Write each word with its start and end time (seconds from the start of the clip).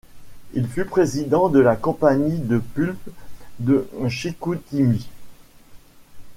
Il 0.55 0.67
fut 0.67 0.85
président 0.85 1.47
de 1.47 1.59
la 1.59 1.75
Compagnie 1.75 2.39
de 2.39 2.57
pulpe 2.57 3.07
de 3.59 3.87
Chicoutimi. 4.09 5.07